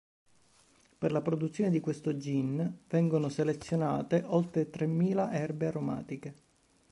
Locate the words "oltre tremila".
4.25-5.31